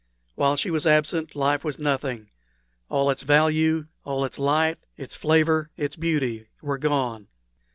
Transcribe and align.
While 0.33 0.55
she 0.55 0.71
was 0.71 0.87
absent, 0.87 1.35
life 1.35 1.63
was 1.63 1.77
nothing; 1.77 2.31
all 2.89 3.11
its 3.11 3.21
value, 3.21 3.85
all 4.03 4.25
its 4.25 4.39
light, 4.39 4.79
its 4.97 5.13
flavor, 5.13 5.69
its 5.77 5.95
beauty, 5.95 6.47
were 6.59 6.79
gone. 6.79 7.27